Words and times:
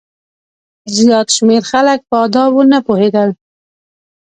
زیات 0.95 1.27
شمېر 1.35 1.63
خلک 1.71 1.99
په 2.09 2.15
آدابو 2.25 2.61
نه 2.71 2.79
پوهېدل. 2.85 3.29